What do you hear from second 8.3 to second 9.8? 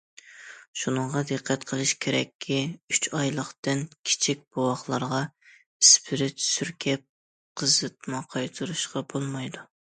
قايتۇرۇشقا بولمايدۇ.